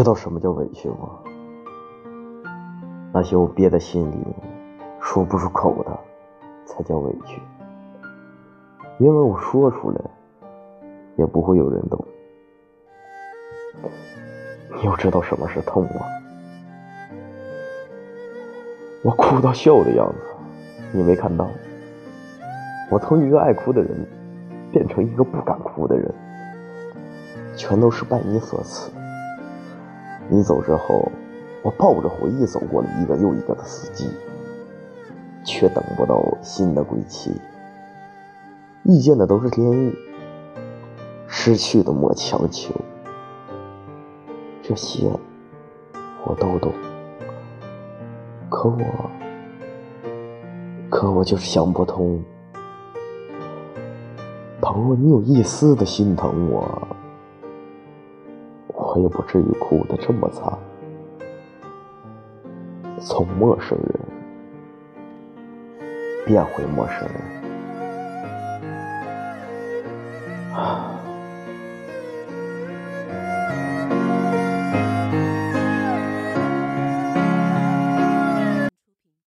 [0.00, 1.10] 知道什么叫委屈吗？
[3.12, 4.16] 那些我憋在心里
[4.98, 5.90] 说不出口的，
[6.64, 7.38] 才叫委屈。
[8.98, 10.00] 因为我说出来，
[11.16, 12.02] 也不会有人懂。
[14.78, 16.06] 你又知道什么是痛吗？
[19.04, 20.18] 我哭到笑的样子，
[20.94, 21.46] 你没看到？
[22.90, 24.08] 我从一个爱哭的人，
[24.72, 26.10] 变成一个不敢哭的人，
[27.54, 28.90] 全都是拜你所赐。
[30.30, 31.10] 你走之后，
[31.62, 34.08] 我抱着回忆走过了一个又一个的四季，
[35.44, 37.32] 却等不到新的归期。
[38.84, 39.92] 遇见的都是天意，
[41.26, 42.72] 失去的莫强求。
[44.62, 45.10] 这些
[46.24, 46.72] 我都懂，
[48.48, 49.10] 可我，
[50.88, 52.22] 可我就是想不通。
[54.62, 56.86] 倘若你有一丝的心疼我，
[58.92, 60.52] 我也不至于哭得这么惨。
[63.00, 64.00] 从陌生人
[66.26, 67.14] 变回陌生人。
[70.52, 70.89] 啊。